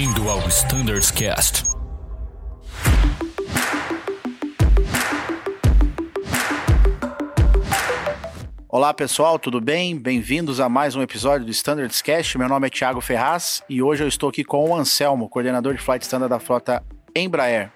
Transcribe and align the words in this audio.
Bem-vindo 0.00 0.30
ao 0.30 0.38
Standards 0.48 1.10
Cast. 1.10 1.62
Olá 8.66 8.94
pessoal, 8.94 9.38
tudo 9.38 9.60
bem? 9.60 9.98
Bem-vindos 9.98 10.58
a 10.58 10.70
mais 10.70 10.96
um 10.96 11.02
episódio 11.02 11.44
do 11.44 11.50
Standards 11.50 12.00
Cast. 12.00 12.38
Meu 12.38 12.48
nome 12.48 12.68
é 12.68 12.70
Thiago 12.70 13.02
Ferraz 13.02 13.62
e 13.68 13.82
hoje 13.82 14.02
eu 14.02 14.08
estou 14.08 14.30
aqui 14.30 14.42
com 14.42 14.70
o 14.70 14.74
Anselmo, 14.74 15.28
coordenador 15.28 15.74
de 15.74 15.82
Flight 15.82 16.02
Standard 16.02 16.30
da 16.30 16.40
frota 16.40 16.82
Embraer. 17.14 17.70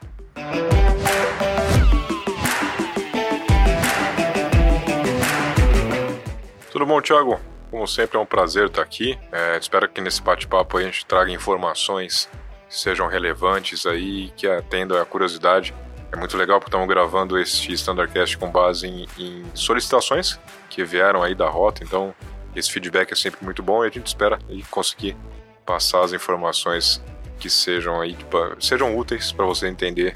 Tudo 6.72 6.86
bom, 6.86 7.03
Thiago? 7.03 7.39
Como 7.75 7.89
sempre, 7.89 8.17
é 8.17 8.21
um 8.21 8.25
prazer 8.25 8.67
estar 8.67 8.83
aqui. 8.83 9.19
É, 9.33 9.59
espero 9.59 9.89
que 9.89 10.01
nesse 10.01 10.23
bate-papo 10.23 10.79
a 10.79 10.83
gente 10.85 11.05
traga 11.05 11.33
informações 11.33 12.31
que 12.69 12.79
sejam 12.79 13.09
relevantes 13.09 13.85
aí, 13.85 14.31
que 14.37 14.47
atendam 14.47 14.97
a 14.97 15.05
curiosidade. 15.05 15.75
É 16.13 16.17
muito 16.17 16.37
legal 16.37 16.61
porque 16.61 16.69
estamos 16.69 16.87
gravando 16.87 17.37
este 17.37 17.73
Standardcast 17.73 18.39
com 18.39 18.49
base 18.49 18.87
em, 18.87 19.09
em 19.19 19.45
solicitações 19.55 20.39
que 20.71 20.85
vieram 20.85 21.21
aí 21.21 21.35
da 21.35 21.49
rota, 21.49 21.83
então 21.83 22.14
esse 22.55 22.71
feedback 22.71 23.11
é 23.11 23.17
sempre 23.17 23.45
muito 23.45 23.61
bom 23.61 23.85
e 23.85 23.89
a 23.89 23.91
gente 23.91 24.07
espera 24.07 24.39
conseguir 24.71 25.17
passar 25.67 26.05
as 26.05 26.13
informações 26.13 27.03
que 27.41 27.50
sejam 27.50 28.00
aí 28.00 28.17
sejam 28.61 28.97
úteis 28.97 29.33
para 29.33 29.47
você 29.47 29.67
entender 29.67 30.14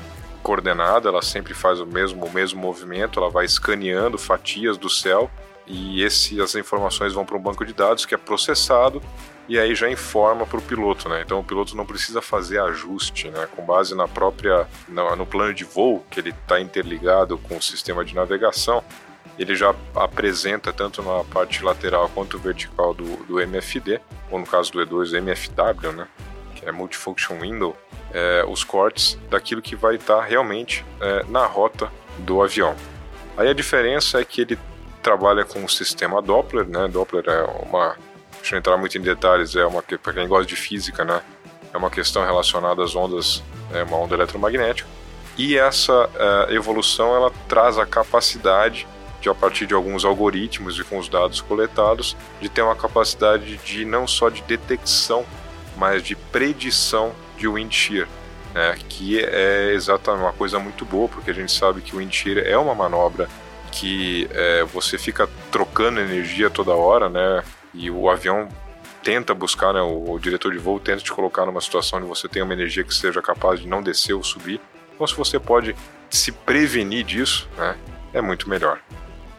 coordenada, 0.43 1.09
ela 1.09 1.21
sempre 1.21 1.53
faz 1.53 1.79
o 1.79 1.85
mesmo, 1.85 2.23
o 2.25 2.31
mesmo 2.31 2.61
movimento, 2.61 3.19
ela 3.19 3.29
vai 3.29 3.45
escaneando 3.45 4.17
fatias 4.17 4.77
do 4.77 4.89
céu 4.89 5.31
e 5.65 6.03
esse, 6.03 6.41
as 6.41 6.55
informações 6.55 7.13
vão 7.13 7.25
para 7.25 7.37
um 7.37 7.41
banco 7.41 7.65
de 7.65 7.73
dados 7.73 8.05
que 8.05 8.13
é 8.13 8.17
processado 8.17 9.01
e 9.47 9.59
aí 9.59 9.75
já 9.75 9.89
informa 9.89 10.45
para 10.45 10.57
o 10.57 10.61
piloto, 10.61 11.09
né? 11.09 11.21
Então 11.21 11.39
o 11.39 11.43
piloto 11.43 11.75
não 11.75 11.85
precisa 11.85 12.21
fazer 12.21 12.59
ajuste, 12.61 13.29
né? 13.29 13.47
Com 13.55 13.65
base 13.65 13.93
na 13.95 14.07
própria 14.07 14.67
no, 14.87 15.15
no 15.15 15.25
plano 15.25 15.53
de 15.53 15.63
voo 15.63 16.05
que 16.09 16.19
ele 16.19 16.29
está 16.29 16.59
interligado 16.59 17.37
com 17.37 17.57
o 17.57 17.61
sistema 17.61 18.05
de 18.05 18.15
navegação, 18.15 18.83
ele 19.37 19.55
já 19.55 19.75
apresenta 19.95 20.71
tanto 20.71 21.01
na 21.01 21.23
parte 21.23 21.63
lateral 21.63 22.09
quanto 22.09 22.37
vertical 22.37 22.93
do, 22.93 23.17
do 23.25 23.39
MFD, 23.39 23.99
ou 24.29 24.39
no 24.39 24.45
caso 24.45 24.71
do 24.71 24.79
E2 24.79 25.13
MFW, 25.17 25.91
né? 25.91 26.07
Que 26.55 26.65
é 26.65 26.71
Multifunction 26.71 27.39
Window, 27.39 27.75
é, 28.13 28.45
os 28.47 28.63
cortes 28.63 29.17
daquilo 29.29 29.61
que 29.61 29.75
vai 29.75 29.95
estar 29.95 30.17
tá 30.17 30.23
realmente 30.23 30.85
é, 31.01 31.23
na 31.27 31.45
rota 31.45 31.91
do 32.19 32.41
avião. 32.41 32.75
Aí 33.35 33.49
a 33.49 33.53
diferença 33.53 34.21
é 34.21 34.25
que 34.25 34.41
ele 34.41 34.59
trabalha 35.03 35.43
com 35.43 35.63
o 35.63 35.69
sistema 35.69 36.21
Doppler, 36.21 36.67
né? 36.67 36.87
Doppler 36.87 37.25
é 37.27 37.43
uma 37.43 37.95
Deixa 38.43 38.55
eu 38.55 38.59
entrar 38.59 38.75
muito 38.75 38.97
em 38.97 39.01
detalhes, 39.01 39.55
é 39.55 39.65
uma 39.65 39.81
para 39.81 40.11
quem 40.11 40.27
gosta 40.27 40.45
de 40.45 40.57
física, 40.57 41.05
né? 41.05 41.21
É 41.73 41.77
uma 41.77 41.89
questão 41.89 42.25
relacionada 42.25 42.83
às 42.83 42.93
ondas, 42.93 43.41
é 43.73 43.83
uma 43.83 43.95
onda 43.95 44.15
eletromagnética. 44.15 44.87
E 45.37 45.57
essa 45.57 46.07
uh, 46.07 46.51
evolução 46.51 47.15
ela 47.15 47.31
traz 47.47 47.77
a 47.77 47.85
capacidade 47.85 48.85
de, 49.21 49.29
a 49.29 49.33
partir 49.33 49.65
de 49.65 49.73
alguns 49.73 50.03
algoritmos 50.03 50.77
e 50.77 50.83
com 50.83 50.97
os 50.97 51.07
dados 51.07 51.39
coletados, 51.39 52.17
de 52.41 52.49
ter 52.49 52.61
uma 52.61 52.75
capacidade 52.75 53.55
de 53.59 53.85
não 53.85 54.05
só 54.05 54.27
de 54.27 54.41
detecção, 54.41 55.25
mas 55.77 56.03
de 56.03 56.13
predição 56.13 57.13
de 57.37 57.47
wind 57.47 57.71
shear, 57.71 58.09
né? 58.53 58.77
que 58.89 59.23
é 59.23 59.71
exatamente 59.71 60.21
uma 60.21 60.33
coisa 60.33 60.59
muito 60.59 60.83
boa, 60.83 61.07
porque 61.07 61.31
a 61.31 61.33
gente 61.33 61.51
sabe 61.53 61.79
que 61.79 61.95
o 61.95 61.99
wind 61.99 62.13
shear 62.13 62.45
é 62.45 62.57
uma 62.57 62.75
manobra 62.75 63.29
que 63.73 64.29
é, 64.31 64.63
você 64.65 64.97
fica 64.97 65.27
trocando 65.51 65.99
energia 65.99 66.49
toda 66.49 66.73
hora, 66.73 67.09
né? 67.09 67.43
e 67.73 67.89
o 67.89 68.09
avião 68.09 68.47
tenta 69.01 69.33
buscar, 69.33 69.73
né, 69.73 69.81
o, 69.81 70.11
o, 70.11 70.19
diretor 70.19 70.51
de 70.51 70.59
voo 70.59 70.79
tenta 70.79 71.01
te 71.01 71.11
colocar 71.11 71.45
numa 71.45 71.59
situação 71.59 71.99
onde 71.99 72.07
você 72.07 72.27
tem 72.27 72.41
uma 72.41 72.53
energia 72.53 72.83
que 72.83 72.93
seja 72.93 73.21
capaz 73.21 73.59
de 73.59 73.67
não 73.67 73.81
descer 73.81 74.13
ou 74.13 74.23
subir. 74.23 74.61
Então, 74.93 75.05
se 75.07 75.15
você 75.15 75.39
pode 75.39 75.75
se 76.09 76.31
prevenir 76.31 77.03
disso, 77.03 77.49
né, 77.57 77.75
é 78.13 78.21
muito 78.21 78.47
melhor. 78.47 78.79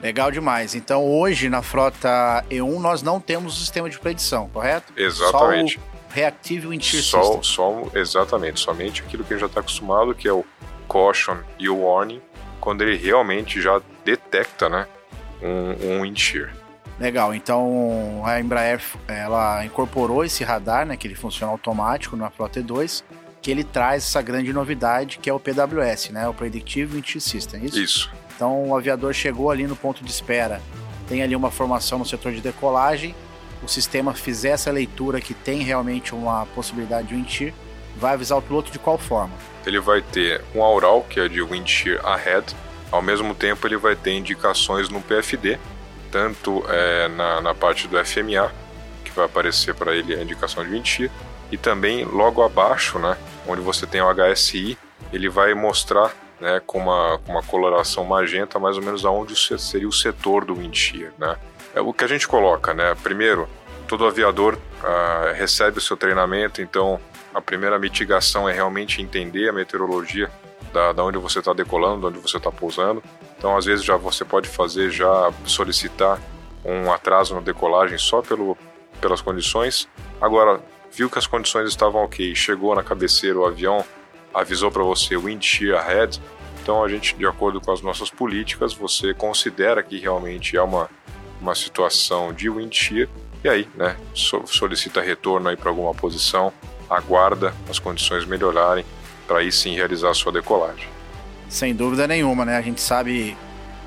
Legal 0.02 0.30
demais. 0.30 0.74
Então, 0.74 1.02
hoje 1.02 1.48
na 1.48 1.62
frota 1.62 2.44
E1 2.50 2.78
nós 2.78 3.00
não 3.00 3.20
temos 3.20 3.56
o 3.56 3.60
sistema 3.60 3.88
de 3.88 3.98
predição, 3.98 4.48
correto? 4.50 4.92
Exatamente. 4.96 5.76
Só 5.76 5.80
o 5.80 6.12
Reactive 6.12 6.66
Wind 6.66 6.84
só. 6.84 7.42
Só, 7.42 7.82
exatamente. 7.94 8.60
Somente 8.60 9.02
aquilo 9.02 9.24
que 9.24 9.32
a 9.32 9.36
gente 9.36 9.40
já 9.42 9.46
está 9.46 9.60
acostumado, 9.60 10.14
que 10.14 10.28
é 10.28 10.32
o 10.32 10.44
Caution 10.88 11.38
e 11.58 11.70
o 11.70 11.78
Warning, 11.78 12.20
quando 12.64 12.80
ele 12.80 12.97
realmente 12.97 13.60
já 13.60 13.78
detecta 14.06 14.70
né, 14.70 14.86
um, 15.42 15.98
um 15.98 16.02
wind 16.02 16.19
shear. 16.19 16.50
Legal, 16.98 17.34
então 17.34 18.22
a 18.25 18.41
Embraer 18.41 18.80
ela 19.06 19.62
incorporou 19.66 20.25
esse 20.25 20.42
radar, 20.42 20.86
né, 20.86 20.97
que 20.97 21.06
ele 21.06 21.14
funciona 21.14 21.52
automático 21.52 22.16
na 22.16 22.30
Frota 22.30 22.62
E2, 22.62 23.04
que 23.42 23.50
ele 23.50 23.62
traz 23.62 24.04
essa 24.04 24.22
grande 24.22 24.50
novidade 24.50 25.19
que 25.19 25.28
é 25.28 25.32
o 25.34 25.38
PWS, 25.38 26.08
né, 26.10 26.26
o 26.26 26.32
Predictive 26.32 26.94
Wind 26.94 27.20
System, 27.20 27.60
é 27.60 27.64
isso? 27.66 27.78
Isso. 27.78 28.10
Então 28.34 28.70
o 28.70 28.76
aviador 28.76 29.12
chegou 29.12 29.50
ali 29.50 29.66
no 29.66 29.76
ponto 29.76 30.02
de 30.02 30.10
espera, 30.10 30.62
tem 31.06 31.22
ali 31.22 31.36
uma 31.36 31.50
formação 31.50 31.98
no 31.98 32.06
setor 32.06 32.32
de 32.32 32.41
decolagem, 32.41 33.14
o 33.62 33.69
sistema 33.69 34.14
fizer 34.14 34.50
essa 34.50 34.70
leitura 34.70 35.20
que 35.20 35.34
tem 35.34 35.62
realmente 35.62 36.14
uma 36.14 36.46
possibilidade 36.46 37.08
de 37.08 37.14
wind 37.14 37.28
shear, 37.28 37.52
vai 37.97 38.15
avisar 38.15 38.38
o 38.38 38.43
piloto 38.43 38.71
de 38.71 38.78
qual 38.78 38.99
forma? 38.99 39.32
Ele 39.66 39.81
vai 39.81 40.03
ter 40.03 40.43
um 40.55 40.62
aural, 40.62 41.03
que 41.03 41.21
é 41.21 41.28
de 41.28 41.43
wind 41.43 41.69
shear 41.69 42.05
ahead, 42.06 42.55
ao 42.91 43.03
mesmo 43.03 43.34
tempo 43.34 43.66
ele 43.66 43.77
vai 43.77 43.97
ter 43.97 44.12
indicações 44.12 44.88
no 44.88 45.00
PFD, 45.00 45.58
tanto 46.11 46.64
é, 46.69 47.08
na, 47.08 47.41
na 47.41 47.55
parte 47.55 47.88
do 47.88 48.02
FMA, 48.05 48.52
que 49.05 49.11
vai 49.11 49.25
aparecer 49.25 49.75
para 49.75 49.94
ele 49.94 50.14
a 50.14 50.23
indicação 50.23 50.62
de 50.64 50.70
mentir, 50.70 51.11
e 51.50 51.56
também 51.56 52.05
logo 52.05 52.43
abaixo, 52.43 52.99
né, 52.99 53.17
onde 53.46 53.61
você 53.61 53.87
tem 53.87 54.00
o 54.00 54.06
HSI, 54.14 54.79
ele 55.12 55.29
vai 55.29 55.55
mostrar 55.55 56.12
né, 56.40 56.61
com, 56.67 56.79
uma, 56.79 57.19
com 57.19 57.32
uma 57.32 57.43
coloração 57.43 58.05
magenta 58.05 58.58
mais 58.58 58.76
ou 58.76 58.82
menos 58.82 59.05
aonde 59.05 59.35
seria 59.58 59.88
o 59.88 59.93
setor 59.93 60.44
do 60.44 60.55
wind 60.55 60.75
shear. 60.75 61.12
Né. 61.19 61.37
É 61.75 61.81
o 61.81 61.93
que 61.93 62.05
a 62.05 62.08
gente 62.08 62.26
coloca, 62.29 62.73
né? 62.75 62.94
Primeiro, 63.02 63.49
todo 63.88 64.06
aviador 64.06 64.55
uh, 64.55 65.35
recebe 65.35 65.79
o 65.79 65.81
seu 65.81 65.97
treinamento, 65.97 66.62
então 66.62 67.00
a 67.34 67.40
primeira 67.40 67.78
mitigação 67.78 68.48
é 68.48 68.52
realmente 68.52 69.02
entender 69.02 69.48
a 69.48 69.52
meteorologia 69.52 70.31
da, 70.72 70.92
da 70.92 71.04
onde 71.04 71.19
você 71.19 71.40
está 71.40 71.52
decolando, 71.52 72.00
de 72.02 72.06
onde 72.06 72.31
você 72.31 72.36
está 72.36 72.50
pousando. 72.50 73.02
Então, 73.36 73.56
às 73.56 73.64
vezes, 73.64 73.84
já 73.84 73.96
você 73.96 74.25
pode 74.25 74.48
fazer, 74.48 74.90
já 74.90 75.32
solicitar 75.44 76.20
um 76.64 76.90
atraso 76.92 77.34
na 77.34 77.40
decolagem 77.40 77.98
só 77.98 78.22
pelo, 78.22 78.56
pelas 79.00 79.20
condições. 79.20 79.88
Agora, 80.20 80.60
viu 80.92 81.10
que 81.10 81.19
as 81.19 81.26
condições 81.26 81.69
estavam 81.69 82.02
ok, 82.04 82.34
chegou 82.36 82.75
na 82.75 82.82
cabeceira 82.82 83.38
o 83.38 83.44
avião, 83.44 83.84
avisou 84.32 84.70
para 84.70 84.84
você 84.84 85.16
wind 85.16 85.42
shear 85.42 85.84
ahead. 85.84 86.20
Então, 86.62 86.82
a 86.82 86.88
gente, 86.88 87.16
de 87.16 87.26
acordo 87.26 87.60
com 87.60 87.72
as 87.72 87.82
nossas 87.82 88.10
políticas, 88.10 88.72
você 88.72 89.12
considera 89.12 89.82
que 89.82 89.98
realmente 89.98 90.56
é 90.56 90.62
uma, 90.62 90.88
uma 91.40 91.54
situação 91.54 92.32
de 92.32 92.48
wind 92.48 92.72
shear 92.72 93.08
e 93.44 93.48
aí, 93.48 93.69
né, 93.75 93.94
solicita 94.14 95.02
retorno 95.02 95.50
aí 95.50 95.56
para 95.56 95.69
alguma 95.69 95.92
posição, 95.92 96.50
aguarda 96.88 97.54
as 97.69 97.78
condições 97.78 98.25
melhorarem 98.25 98.84
para 99.26 99.38
aí 99.38 99.50
sim 99.50 99.75
realizar 99.75 100.10
a 100.10 100.14
sua 100.14 100.32
decolagem. 100.32 100.88
Sem 101.48 101.75
dúvida 101.75 102.06
nenhuma, 102.06 102.44
né? 102.44 102.56
A 102.56 102.62
gente 102.62 102.81
sabe 102.81 103.36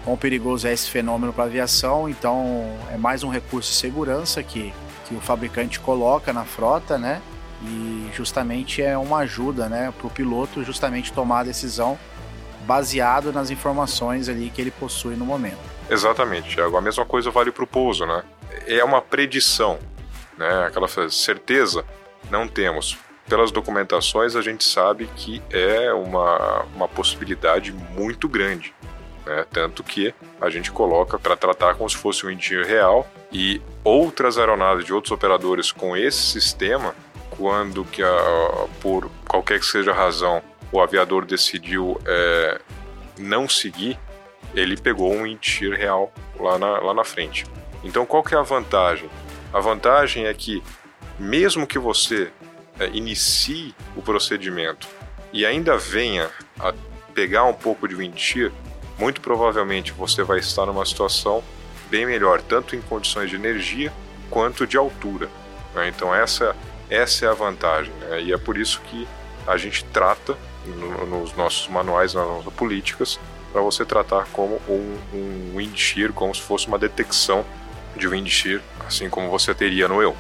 quão 0.04 0.16
perigoso 0.16 0.68
é 0.68 0.74
esse 0.74 0.90
fenômeno 0.90 1.34
para 1.34 1.44
a 1.44 1.48
aviação, 1.48 2.08
então 2.08 2.66
é 2.92 2.98
mais 2.98 3.24
um 3.24 3.30
recurso 3.30 3.72
de 3.72 3.78
segurança 3.78 4.42
que, 4.42 4.74
que 5.08 5.16
o 5.16 5.20
fabricante 5.20 5.80
coloca 5.80 6.32
na 6.32 6.46
frota, 6.46 6.98
né? 6.98 7.22
E 7.62 8.10
justamente 8.14 8.82
é 8.82 8.98
uma 8.98 9.20
ajuda, 9.20 9.68
né, 9.68 9.92
para 9.98 10.08
o 10.08 10.10
piloto 10.10 10.64
justamente 10.64 11.12
tomar 11.12 11.40
a 11.40 11.44
decisão 11.44 11.98
baseado 12.62 13.34
nas 13.34 13.50
informações 13.50 14.30
ali 14.30 14.50
que 14.50 14.62
ele 14.62 14.72
possui 14.72 15.16
no 15.16 15.26
momento. 15.26 15.58
Exatamente, 15.90 16.54
Thiago. 16.54 16.78
A 16.78 16.82
mesma 16.82 17.06
coisa 17.06 17.32
vale 17.32 17.52
para 17.52 17.64
o 17.64 17.68
pouso, 17.68 18.06
né? 18.06 18.24
É 18.68 18.84
uma 18.84 19.02
predição, 19.02 19.80
né? 20.38 20.66
Aquela 20.68 20.88
certeza 21.10 21.84
não 22.30 22.48
temos. 22.48 22.98
Pelas 23.28 23.52
documentações 23.52 24.36
a 24.36 24.42
gente 24.42 24.64
sabe 24.64 25.10
que 25.16 25.42
é 25.50 25.92
uma, 25.94 26.64
uma 26.76 26.88
possibilidade 26.88 27.72
muito 27.72 28.30
grande. 28.30 28.74
Né? 29.26 29.46
Tanto 29.52 29.84
que 29.84 30.14
a 30.40 30.50
gente 30.50 30.72
coloca 30.72 31.20
para 31.20 31.36
tratar 31.36 31.76
como 31.76 31.90
se 31.90 31.98
fosse 31.98 32.26
um 32.26 32.32
engenheiro 32.32 32.68
real 32.68 33.06
e 33.32 33.62
outras 33.84 34.38
aeronaves 34.38 34.86
de 34.86 34.94
outros 34.94 35.12
operadores 35.12 35.72
com 35.72 35.98
esse 35.98 36.22
sistema, 36.22 36.96
quando 37.32 37.84
que 37.84 38.02
a, 38.02 38.68
por 38.82 39.12
qualquer 39.28 39.60
que 39.60 39.66
seja 39.66 39.92
a 39.92 39.96
razão 39.96 40.42
o 40.72 40.82
aviador 40.82 41.26
decidiu 41.26 42.00
é, 42.06 42.62
não 43.18 43.48
seguir, 43.48 44.00
ele 44.56 44.78
pegou 44.78 45.14
um 45.14 45.28
intir 45.28 45.74
real 45.74 46.12
lá 46.40 46.58
na, 46.58 46.80
lá 46.80 46.94
na 46.94 47.04
frente. 47.04 47.46
Então 47.84 48.06
qual 48.06 48.24
que 48.24 48.34
é 48.34 48.38
a 48.38 48.42
vantagem? 48.42 49.10
A 49.54 49.60
vantagem 49.60 50.26
é 50.26 50.34
que 50.34 50.64
mesmo 51.20 51.66
que 51.66 51.80
você 51.80 52.32
é, 52.80 52.88
inicie 52.88 53.74
o 53.96 54.02
procedimento 54.02 54.88
e 55.34 55.46
ainda 55.46 55.78
venha 55.78 56.30
a 56.60 56.74
pegar 57.14 57.46
um 57.46 57.54
pouco 57.54 57.88
de 57.88 57.96
windshear, 57.96 58.52
muito 58.98 59.22
provavelmente 59.22 59.92
você 59.92 60.24
vai 60.24 60.40
estar 60.40 60.66
numa 60.66 60.86
situação 60.86 61.44
bem 61.90 62.06
melhor, 62.06 62.42
tanto 62.42 62.76
em 62.76 62.82
condições 62.82 63.30
de 63.30 63.36
energia 63.36 63.92
quanto 64.30 64.68
de 64.68 64.78
altura. 64.78 65.30
Né? 65.74 65.88
Então 65.88 66.14
essa, 66.14 66.56
essa 66.90 67.26
é 67.26 67.30
a 67.30 67.34
vantagem. 67.34 67.94
Né? 68.02 68.24
E 68.24 68.34
é 68.34 68.38
por 68.38 68.58
isso 68.58 68.82
que 68.82 69.08
a 69.46 69.58
gente 69.58 69.84
trata 69.86 70.38
no, 70.66 71.06
nos 71.06 71.34
nossos 71.36 71.68
manuais, 71.68 72.14
nas 72.14 72.28
nossas 72.28 72.54
políticas, 72.54 73.20
para 73.52 73.62
você 73.62 73.86
tratar 73.86 74.28
como 74.34 74.62
um, 74.68 74.98
um 75.14 75.54
wind 75.58 75.76
shear, 75.78 76.12
como 76.12 76.34
se 76.36 76.42
fosse 76.42 76.68
uma 76.68 76.78
detecção 76.78 77.46
de 77.96 78.08
wind 78.08 78.28
shear, 78.28 78.62
assim 78.86 79.10
como 79.10 79.30
você 79.30 79.54
teria 79.54 79.88
no 79.88 80.02
EU. 80.02 80.16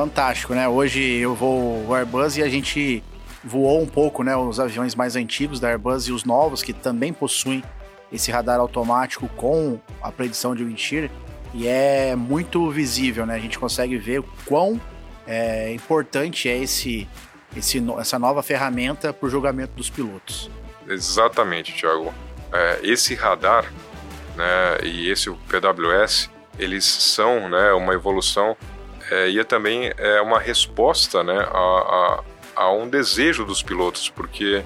Fantástico, 0.00 0.54
né? 0.54 0.66
Hoje 0.66 0.98
eu 0.98 1.34
vou 1.34 1.94
Airbus 1.94 2.38
e 2.38 2.42
a 2.42 2.48
gente 2.48 3.04
voou 3.44 3.82
um 3.82 3.86
pouco, 3.86 4.22
né? 4.22 4.34
Os 4.34 4.58
aviões 4.58 4.94
mais 4.94 5.14
antigos 5.14 5.60
da 5.60 5.68
Airbus 5.68 6.08
e 6.08 6.12
os 6.12 6.24
novos 6.24 6.62
que 6.62 6.72
também 6.72 7.12
possuem 7.12 7.62
esse 8.10 8.30
radar 8.30 8.58
automático 8.58 9.28
com 9.36 9.78
a 10.00 10.10
predição 10.10 10.54
de 10.54 10.64
wind 10.64 11.10
e 11.52 11.68
é 11.68 12.16
muito 12.16 12.70
visível, 12.70 13.26
né? 13.26 13.34
A 13.34 13.38
gente 13.38 13.58
consegue 13.58 13.98
ver 13.98 14.20
o 14.20 14.24
quão 14.46 14.80
é, 15.26 15.70
importante 15.74 16.48
é 16.48 16.56
esse 16.56 17.06
esse, 17.54 17.84
essa 17.98 18.18
nova 18.18 18.42
ferramenta 18.42 19.12
para 19.12 19.26
o 19.26 19.28
julgamento 19.28 19.74
dos 19.74 19.90
pilotos. 19.90 20.50
Exatamente, 20.88 21.74
Thiago. 21.74 22.10
É, 22.50 22.80
esse 22.82 23.14
radar 23.14 23.70
né, 24.34 24.78
e 24.82 25.10
esse 25.10 25.30
PWS, 25.30 26.30
eles 26.58 26.86
são 26.86 27.50
né, 27.50 27.70
uma 27.74 27.92
evolução 27.92 28.56
é, 29.10 29.28
e 29.28 29.38
é 29.38 29.44
também 29.44 29.92
é 29.98 30.20
uma 30.20 30.38
resposta 30.38 31.24
né, 31.24 31.38
a, 31.50 32.22
a, 32.56 32.64
a 32.64 32.72
um 32.72 32.88
desejo 32.88 33.44
dos 33.44 33.62
pilotos, 33.62 34.08
porque 34.08 34.62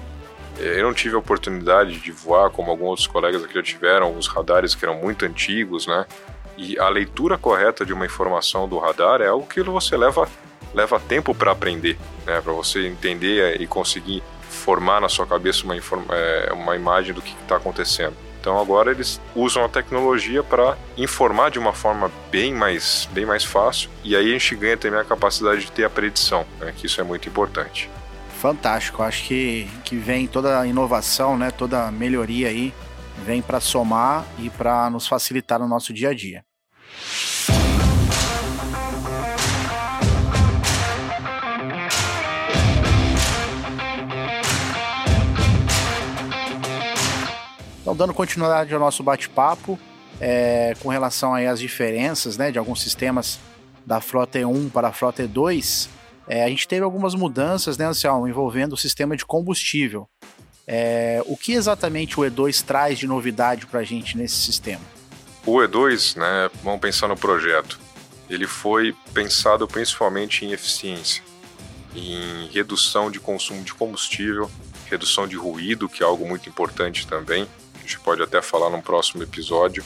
é, 0.59 0.79
eu 0.79 0.83
não 0.83 0.93
tive 0.93 1.15
a 1.15 1.17
oportunidade 1.17 1.99
de 1.99 2.11
voar 2.11 2.49
como 2.49 2.69
alguns 2.69 2.89
outros 2.89 3.07
colegas 3.07 3.43
aqui 3.43 3.55
já 3.55 3.63
tiveram, 3.63 4.15
os 4.17 4.27
radares 4.27 4.75
que 4.75 4.85
eram 4.85 4.95
muito 4.95 5.25
antigos, 5.25 5.87
né? 5.87 6.05
E 6.57 6.79
a 6.79 6.87
leitura 6.87 7.37
correta 7.37 7.85
de 7.85 7.91
uma 7.91 8.05
informação 8.05 8.67
do 8.67 8.77
radar 8.77 9.21
é 9.21 9.27
algo 9.27 9.45
que 9.45 9.61
você 9.61 9.97
leva 9.97 10.29
leva 10.73 10.99
tempo 10.99 11.33
para 11.33 11.51
aprender, 11.51 11.97
né? 12.25 12.39
Para 12.39 12.53
você 12.53 12.87
entender 12.87 13.59
e 13.59 13.67
conseguir 13.67 14.23
formar 14.49 15.01
na 15.01 15.09
sua 15.09 15.25
cabeça 15.25 15.63
uma, 15.63 15.75
é, 15.75 16.53
uma 16.53 16.75
imagem 16.75 17.13
do 17.13 17.21
que 17.21 17.35
está 17.41 17.57
acontecendo. 17.57 18.15
Então 18.45 18.59
agora 18.59 18.91
eles 18.91 19.19
usam 19.35 19.65
a 19.65 19.67
tecnologia 19.67 20.43
para 20.43 20.77
informar 20.95 21.49
de 21.49 21.57
uma 21.57 21.73
forma 21.73 22.11
bem 22.29 22.53
mais, 22.53 23.09
bem 23.11 23.25
mais 23.25 23.43
fácil 23.43 23.89
e 24.03 24.15
aí 24.15 24.29
a 24.29 24.31
gente 24.33 24.55
ganha 24.55 24.77
também 24.77 24.99
a 24.99 25.03
capacidade 25.03 25.61
de 25.61 25.71
ter 25.71 25.83
a 25.83 25.89
predição, 25.89 26.45
né? 26.59 26.71
que 26.77 26.85
isso 26.85 27.01
é 27.01 27.03
muito 27.03 27.27
importante. 27.27 27.89
Fantástico, 28.39 29.01
acho 29.01 29.23
que, 29.23 29.67
que 29.83 29.95
vem 29.95 30.27
toda 30.27 30.59
a 30.59 30.67
inovação, 30.67 31.35
né? 31.35 31.49
toda 31.49 31.87
a 31.87 31.91
melhoria 31.91 32.49
aí, 32.49 32.71
vem 33.25 33.41
para 33.41 33.59
somar 33.59 34.23
e 34.37 34.47
para 34.51 34.91
nos 34.91 35.07
facilitar 35.07 35.57
no 35.57 35.67
nosso 35.67 35.91
dia 35.91 36.09
a 36.09 36.13
dia. 36.13 36.45
Então, 47.85 47.95
dando 47.95 48.15
continuidade 48.15 48.73
ao 48.73 48.79
nosso 48.79 49.03
bate-papo, 49.03 49.77
é, 50.19 50.73
com 50.81 50.89
relação 50.89 51.35
aí 51.35 51.45
às 51.45 51.59
diferenças 51.59 52.35
né, 52.35 52.49
de 52.49 52.57
alguns 52.57 52.81
sistemas 52.81 53.39
da 53.85 54.01
frota 54.01 54.39
E1 54.39 54.71
para 54.71 54.87
a 54.87 54.91
frota 54.91 55.21
E2, 55.21 55.87
é, 56.27 56.43
a 56.43 56.49
gente 56.49 56.67
teve 56.67 56.83
algumas 56.83 57.13
mudanças, 57.13 57.77
né, 57.77 57.85
Anselmo, 57.85 58.27
envolvendo 58.27 58.73
o 58.73 58.77
sistema 58.77 59.15
de 59.15 59.23
combustível. 59.23 60.09
É, 60.65 61.21
o 61.27 61.37
que 61.37 61.53
exatamente 61.53 62.19
o 62.19 62.23
E2 62.23 62.63
traz 62.63 62.97
de 62.97 63.05
novidade 63.05 63.67
para 63.67 63.81
a 63.81 63.83
gente 63.83 64.17
nesse 64.17 64.37
sistema? 64.37 64.81
O 65.45 65.57
E2, 65.57 66.17
né, 66.17 66.49
vamos 66.63 66.81
pensar 66.81 67.07
no 67.07 67.15
projeto, 67.15 67.79
ele 68.27 68.47
foi 68.47 68.95
pensado 69.13 69.67
principalmente 69.67 70.43
em 70.43 70.53
eficiência, 70.53 71.21
em 71.95 72.47
redução 72.47 73.11
de 73.11 73.19
consumo 73.19 73.61
de 73.61 73.75
combustível, 73.75 74.49
redução 74.89 75.27
de 75.27 75.35
ruído, 75.35 75.87
que 75.87 76.01
é 76.01 76.05
algo 76.07 76.27
muito 76.27 76.49
importante 76.49 77.05
também, 77.05 77.47
gente 77.85 77.99
pode 77.99 78.21
até 78.21 78.41
falar 78.41 78.69
num 78.69 78.81
próximo 78.81 79.23
episódio. 79.23 79.83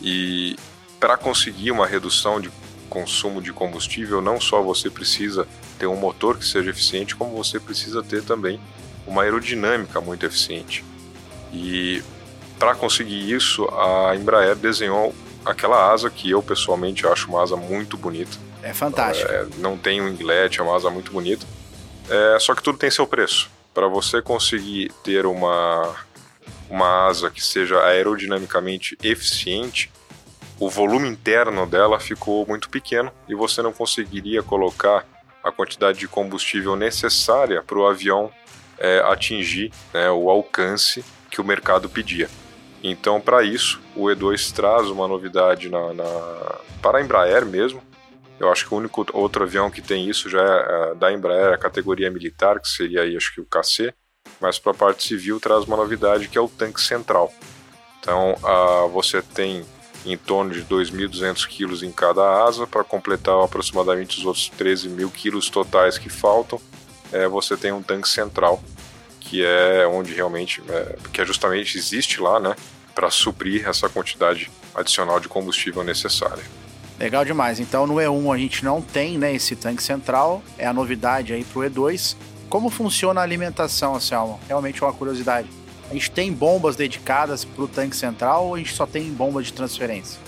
E 0.00 0.56
para 0.98 1.16
conseguir 1.16 1.70
uma 1.70 1.86
redução 1.86 2.40
de 2.40 2.50
consumo 2.88 3.42
de 3.42 3.52
combustível, 3.52 4.20
não 4.20 4.40
só 4.40 4.62
você 4.62 4.88
precisa 4.88 5.46
ter 5.78 5.86
um 5.86 5.96
motor 5.96 6.38
que 6.38 6.46
seja 6.46 6.70
eficiente, 6.70 7.14
como 7.14 7.36
você 7.36 7.60
precisa 7.60 8.02
ter 8.02 8.22
também 8.22 8.60
uma 9.06 9.22
aerodinâmica 9.22 10.00
muito 10.00 10.24
eficiente. 10.24 10.84
E 11.52 12.02
para 12.58 12.74
conseguir 12.74 13.30
isso, 13.30 13.66
a 13.68 14.14
Embraer 14.16 14.56
desenhou 14.56 15.14
aquela 15.44 15.92
asa 15.92 16.10
que 16.10 16.30
eu 16.30 16.42
pessoalmente 16.42 17.06
acho 17.06 17.28
uma 17.28 17.42
asa 17.42 17.56
muito 17.56 17.96
bonita. 17.96 18.36
É 18.62 18.72
fantástico. 18.72 19.30
É, 19.30 19.46
não 19.58 19.76
tem 19.76 20.00
um 20.00 20.08
inglete, 20.08 20.60
é 20.60 20.62
uma 20.62 20.74
asa 20.74 20.90
muito 20.90 21.12
bonita. 21.12 21.46
É, 22.08 22.38
só 22.40 22.54
que 22.54 22.62
tudo 22.62 22.78
tem 22.78 22.90
seu 22.90 23.06
preço. 23.06 23.50
Para 23.72 23.86
você 23.86 24.22
conseguir 24.22 24.90
ter 25.04 25.26
uma 25.26 25.94
uma 26.68 27.06
asa 27.06 27.30
que 27.30 27.42
seja 27.42 27.82
aerodinamicamente 27.84 28.96
eficiente, 29.02 29.90
o 30.58 30.70
volume 30.70 31.08
interno 31.08 31.66
dela 31.66 32.00
ficou 32.00 32.46
muito 32.46 32.70
pequeno 32.70 33.12
e 33.28 33.34
você 33.34 33.60
não 33.62 33.72
conseguiria 33.72 34.42
colocar 34.42 35.06
a 35.42 35.52
quantidade 35.52 35.98
de 35.98 36.08
combustível 36.08 36.74
necessária 36.74 37.62
para 37.62 37.78
o 37.78 37.86
avião 37.86 38.30
é, 38.78 39.00
atingir 39.00 39.72
né, 39.92 40.10
o 40.10 40.28
alcance 40.28 41.04
que 41.30 41.40
o 41.40 41.44
mercado 41.44 41.88
pedia. 41.88 42.28
Então, 42.82 43.20
para 43.20 43.42
isso, 43.42 43.80
o 43.94 44.04
E2 44.04 44.52
traz 44.52 44.88
uma 44.88 45.06
novidade 45.06 45.68
na, 45.68 45.92
na, 45.92 46.58
para 46.82 46.98
a 46.98 47.02
Embraer 47.02 47.44
mesmo. 47.44 47.82
Eu 48.38 48.50
acho 48.50 48.66
que 48.66 48.74
o 48.74 48.78
único 48.78 49.06
outro 49.12 49.44
avião 49.44 49.70
que 49.70 49.80
tem 49.80 50.08
isso 50.08 50.28
já 50.28 50.42
é, 50.42 50.90
é 50.90 50.94
da 50.94 51.12
Embraer, 51.12 51.52
a 51.52 51.58
categoria 51.58 52.10
militar, 52.10 52.60
que 52.60 52.68
seria 52.68 53.02
aí, 53.02 53.16
acho 53.16 53.34
que 53.34 53.40
o 53.40 53.46
KC 53.46 53.94
mas 54.40 54.58
para 54.58 54.72
a 54.72 54.74
parte 54.74 55.06
civil 55.06 55.40
traz 55.40 55.64
uma 55.64 55.76
novidade 55.76 56.28
que 56.28 56.36
é 56.36 56.40
o 56.40 56.48
tanque 56.48 56.80
central. 56.80 57.32
Então 58.00 58.36
você 58.92 59.20
tem 59.20 59.64
em 60.06 60.16
torno 60.16 60.52
de 60.52 60.62
2.200 60.62 61.46
quilos 61.48 61.82
em 61.82 61.90
cada 61.90 62.44
asa 62.44 62.66
para 62.66 62.84
completar 62.84 63.42
aproximadamente 63.42 64.18
os 64.18 64.24
outros 64.24 64.48
13 64.50 64.88
mil 64.88 65.10
quilos 65.10 65.50
totais 65.50 65.98
que 65.98 66.08
faltam. 66.08 66.60
É, 67.12 67.26
você 67.26 67.56
tem 67.56 67.72
um 67.72 67.82
tanque 67.82 68.08
central 68.08 68.62
que 69.20 69.44
é 69.44 69.86
onde 69.86 70.14
realmente, 70.14 70.62
é, 70.68 70.96
que 71.12 71.20
é 71.20 71.24
justamente 71.24 71.76
existe 71.76 72.20
lá, 72.20 72.38
né, 72.38 72.54
para 72.94 73.10
suprir 73.10 73.68
essa 73.68 73.88
quantidade 73.88 74.50
adicional 74.72 75.18
de 75.18 75.28
combustível 75.28 75.82
necessária. 75.82 76.44
Legal 76.98 77.24
demais. 77.24 77.58
Então 77.58 77.86
no 77.86 77.94
E1 77.94 78.34
a 78.34 78.38
gente 78.38 78.64
não 78.64 78.80
tem 78.80 79.18
né, 79.18 79.34
esse 79.34 79.56
tanque 79.56 79.82
central, 79.82 80.42
é 80.56 80.66
a 80.66 80.72
novidade 80.72 81.32
aí 81.32 81.44
para 81.44 81.58
o 81.58 81.62
E2. 81.62 82.16
Como 82.48 82.70
funciona 82.70 83.20
a 83.20 83.24
alimentação, 83.24 83.94
Anselmo? 83.94 84.40
Realmente 84.46 84.82
é 84.82 84.86
uma 84.86 84.92
curiosidade. 84.92 85.48
A 85.90 85.92
gente 85.94 86.10
tem 86.10 86.32
bombas 86.32 86.76
dedicadas 86.76 87.44
para 87.44 87.62
o 87.62 87.68
tanque 87.68 87.96
central 87.96 88.46
ou 88.46 88.54
a 88.54 88.58
gente 88.58 88.74
só 88.74 88.86
tem 88.86 89.10
bomba 89.12 89.42
de 89.42 89.52
transferência? 89.52 90.20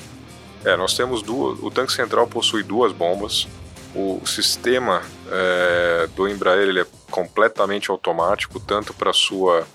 É, 0.64 0.76
nós 0.76 0.94
temos 0.94 1.22
duas. 1.22 1.58
O 1.60 1.70
tanque 1.70 1.92
central 1.92 2.26
possui 2.26 2.62
duas 2.62 2.92
bombas. 2.92 3.46
O 3.94 4.20
sistema 4.26 5.02
é, 5.30 6.08
do 6.14 6.28
Embraer 6.28 6.68
ele 6.68 6.80
é 6.80 6.87
completamente 7.10 7.90
automático, 7.90 8.60
tanto 8.60 8.92
para 8.92 9.12
sua 9.12 9.66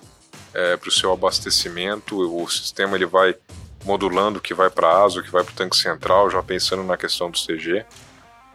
é, 0.54 0.78
para 0.78 0.90
o 0.90 0.92
seu 0.92 1.12
abastecimento. 1.12 2.18
O 2.18 2.48
sistema 2.50 2.96
ele 2.96 3.06
vai 3.06 3.36
modulando 3.84 4.40
o 4.40 4.42
que 4.42 4.54
vai 4.54 4.70
para 4.70 4.88
a 4.88 5.04
asa, 5.04 5.20
o 5.20 5.24
que 5.24 5.32
vai 5.32 5.44
para 5.44 5.52
o 5.52 5.56
tanque 5.56 5.76
central, 5.76 6.30
já 6.30 6.42
pensando 6.44 6.84
na 6.84 6.96
questão 6.96 7.30
do 7.30 7.38
CG. 7.38 7.86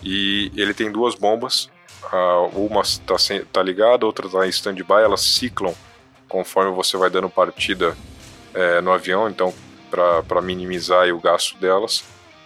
E 0.03 0.53
ele 0.55 0.73
tem 0.73 0.93
duas 0.93 1.15
bombas, 1.15 1.69
uma 2.55 2.83
está 2.83 3.17
tá 3.53 3.63
ligada, 3.63 4.07
outra 4.07 4.27
está 4.27 4.47
em 4.47 4.51
stand-by, 4.51 5.03
elas 5.03 5.21
ciclam 5.21 5.75
conforme 6.29 6.71
você 6.71 6.97
vai 6.97 7.11
dando 7.11 7.29
partida 7.29 7.97
é, 8.55 8.81
no 8.81 8.93
avião, 8.93 9.29
então 9.29 9.53
para 9.91 10.43
minimizar 10.43 11.09
o 11.09 11.21
gasto 11.21 11.57
delas. 11.59 12.05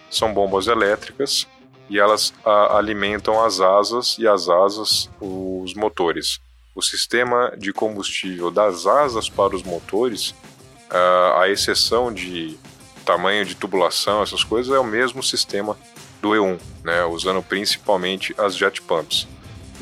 São 0.09 0.33
bombas 0.33 0.67
elétricas 0.67 1.47
e 1.89 1.99
elas 1.99 2.33
a, 2.45 2.77
alimentam 2.77 3.43
as 3.43 3.59
asas 3.59 4.17
e 4.17 4.27
as 4.27 4.47
asas 4.47 5.09
os 5.19 5.73
motores. 5.73 6.39
O 6.75 6.81
sistema 6.81 7.53
de 7.57 7.71
combustível 7.73 8.49
das 8.49 8.87
asas 8.87 9.29
para 9.29 9.55
os 9.55 9.63
motores, 9.63 10.33
a, 10.89 11.41
a 11.41 11.49
exceção 11.49 12.13
de 12.13 12.57
tamanho 13.05 13.45
de 13.45 13.55
tubulação, 13.55 14.23
essas 14.23 14.43
coisas, 14.43 14.73
é 14.73 14.79
o 14.79 14.83
mesmo 14.83 15.21
sistema 15.21 15.77
do 16.21 16.29
E1, 16.29 16.59
né, 16.83 17.03
usando 17.03 17.43
principalmente 17.43 18.33
as 18.37 18.55
jet 18.55 18.81
pumps. 18.81 19.27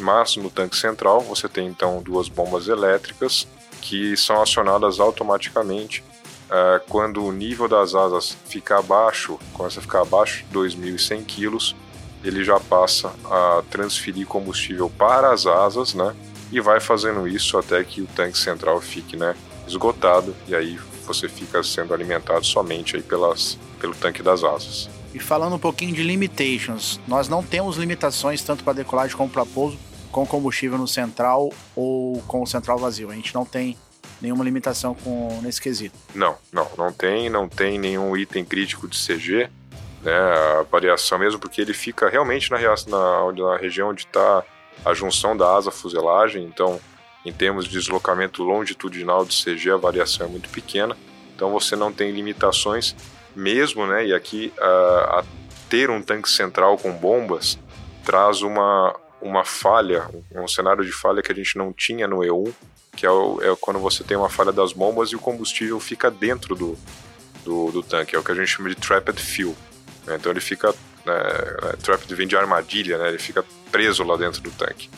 Mas 0.02 0.36
no 0.36 0.50
tanque 0.50 0.76
central 0.76 1.22
você 1.22 1.48
tem 1.48 1.68
então 1.68 2.02
duas 2.02 2.28
bombas 2.28 2.68
elétricas 2.68 3.48
que 3.82 4.16
são 4.18 4.42
acionadas 4.42 5.00
automaticamente 5.00 6.04
uh, 6.52 6.84
quando 6.90 7.24
o 7.24 7.32
nível 7.32 7.68
das 7.68 7.96
asas 7.96 8.36
fica 8.46 8.78
abaixo, 8.78 9.40
começa 9.54 9.80
a 9.80 9.82
ficar 9.82 10.02
abaixo 10.02 10.44
de 10.46 10.58
2.100 10.58 11.26
kg, 11.26 11.76
ele 12.24 12.44
já 12.44 12.60
passa 12.60 13.12
a 13.26 13.64
transferir 13.70 14.28
combustível 14.28 14.90
para 14.90 15.32
as 15.32 15.48
asas, 15.48 15.94
né? 15.94 16.16
E 16.52 16.60
vai 16.60 16.80
fazendo 16.80 17.28
isso 17.28 17.58
até 17.58 17.84
que 17.84 18.02
o 18.02 18.08
tanque 18.08 18.38
central 18.38 18.80
fique, 18.82 19.16
né, 19.16 19.36
esgotado 19.66 20.36
e 20.48 20.54
aí 20.54 20.78
você 21.08 21.28
fica 21.28 21.64
sendo 21.64 21.94
alimentado 21.94 22.46
somente 22.46 22.96
aí 22.96 23.02
pelas, 23.02 23.58
pelo 23.80 23.96
tanque 23.96 24.22
das 24.22 24.44
asas. 24.44 24.90
E 25.14 25.20
falando 25.20 25.56
um 25.56 25.60
pouquinho 25.60 25.94
de 25.94 26.04
limitations, 26.04 27.00
nós 27.08 27.28
não 27.28 27.42
temos 27.42 27.78
limitações 27.78 28.42
tanto 28.42 28.64
para 28.64 28.74
decolagem 28.74 29.16
como 29.16 29.30
para 29.30 29.46
pouso 29.46 29.78
com 30.12 30.26
combustível 30.26 30.78
no 30.78 30.88
central 30.88 31.52
ou 31.76 32.22
com 32.28 32.42
o 32.44 32.48
central 32.48 32.78
vazio. 32.78 33.10
A 33.10 33.16
gente 33.16 33.34
não 33.34 33.46
tem 33.46 33.78
nenhuma 34.22 34.44
limitação 34.44 34.94
com 34.94 35.40
nesse 35.42 35.62
quesito. 35.62 35.98
Não, 36.14 36.38
não, 36.52 36.70
não 36.78 36.92
tem, 36.92 37.30
não 37.30 37.48
tem 37.48 37.80
nenhum 37.80 38.16
item 38.16 38.46
crítico 38.46 38.88
de 38.88 38.98
CG, 38.98 39.50
né? 40.04 40.14
A 40.60 40.64
variação 40.70 41.18
mesmo 41.18 41.40
porque 41.40 41.62
ele 41.62 41.74
fica 41.74 42.10
realmente 42.10 42.52
na, 42.52 42.60
na, 42.60 43.32
na 43.32 43.58
região 43.58 43.90
onde 43.90 44.02
está 44.02 44.44
a 44.86 44.94
junção 44.94 45.36
da 45.36 45.56
asa 45.56 45.72
fuselagem, 45.72 46.44
então 46.44 46.80
em 47.26 47.32
termos 47.32 47.66
de 47.66 47.72
deslocamento 47.72 48.44
longitudinal 48.44 49.26
de 49.26 49.44
CG 49.44 49.72
a 49.72 49.78
variação 49.78 50.26
é 50.26 50.30
muito 50.30 50.50
pequena, 50.50 50.98
então 51.36 51.52
você 51.52 51.76
não 51.76 51.94
tem 51.94 52.12
limitações 52.12 52.96
mesmo, 53.36 53.86
né? 53.86 54.08
E 54.08 54.14
aqui 54.14 54.52
a, 54.60 55.20
a 55.20 55.24
ter 55.70 55.90
um 55.90 56.02
tanque 56.02 56.30
central 56.30 56.78
com 56.78 56.92
bombas 56.92 57.58
traz 58.04 58.42
uma, 58.42 58.96
uma 59.22 59.46
falha, 59.46 60.10
um 60.34 60.48
cenário 60.48 60.84
de 60.84 60.92
falha 60.92 61.22
que 61.22 61.32
a 61.32 61.36
gente 61.36 61.58
não 61.58 61.72
tinha 61.72 62.08
no 62.08 62.18
E1, 62.20 62.54
que 62.96 63.06
é, 63.06 63.12
o, 63.12 63.40
é 63.42 63.56
quando 63.60 63.80
você 63.80 64.04
tem 64.04 64.18
uma 64.18 64.30
falha 64.30 64.52
das 64.52 64.74
bombas 64.74 65.10
e 65.10 65.16
o 65.16 65.20
combustível 65.20 65.80
fica 65.80 66.10
dentro 66.10 66.56
do, 66.56 66.78
do, 67.44 67.72
do 67.72 67.84
tanque, 67.84 68.16
é 68.16 68.20
o 68.20 68.24
que 68.24 68.32
a 68.32 68.36
gente 68.36 68.48
chama 68.48 68.70
de 68.70 68.76
trapped 68.76 69.22
fuel. 69.22 69.56
Né? 70.06 70.16
Então 70.16 70.32
ele 70.32 70.42
fica, 70.42 70.74
né, 71.06 71.14
né, 71.62 71.74
trapped 71.82 72.14
vem 72.14 72.28
de 72.28 72.36
armadilha, 72.36 72.98
né? 72.98 73.10
ele 73.10 73.20
fica 73.20 73.46
preso 73.72 74.04
lá 74.04 74.18
dentro 74.18 74.42
do 74.42 74.52
tanque. 74.52 74.90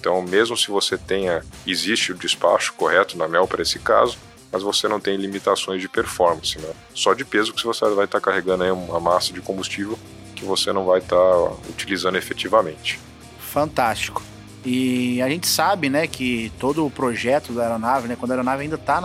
Então 0.00 0.20
mesmo 0.22 0.56
se 0.56 0.68
você 0.68 0.96
tenha, 0.96 1.44
existe 1.66 2.12
o 2.12 2.14
despacho 2.14 2.72
correto 2.74 3.16
na 3.16 3.28
MEL 3.28 3.46
para 3.46 3.62
esse 3.62 3.78
caso, 3.78 4.18
mas 4.50 4.62
você 4.62 4.88
não 4.88 5.00
tem 5.00 5.16
limitações 5.16 5.80
de 5.80 5.88
performance, 5.88 6.58
né? 6.58 6.72
Só 6.94 7.12
de 7.12 7.24
peso 7.24 7.52
que 7.52 7.64
você 7.64 7.84
vai 7.90 8.04
estar 8.04 8.20
tá 8.20 8.24
carregando 8.24 8.62
aí 8.62 8.70
uma 8.70 9.00
massa 9.00 9.32
de 9.32 9.40
combustível 9.40 9.98
que 10.34 10.44
você 10.44 10.72
não 10.72 10.84
vai 10.84 11.00
estar 11.00 11.16
tá 11.16 11.56
utilizando 11.68 12.16
efetivamente. 12.16 13.00
Fantástico. 13.50 14.22
E 14.64 15.22
a 15.22 15.28
gente 15.28 15.46
sabe, 15.46 15.88
né, 15.88 16.06
que 16.06 16.52
todo 16.58 16.84
o 16.84 16.90
projeto 16.90 17.52
da 17.52 17.62
aeronave, 17.62 18.08
né, 18.08 18.16
quando 18.18 18.32
a 18.32 18.34
aeronave 18.34 18.62
ainda 18.64 18.74
está 18.74 19.00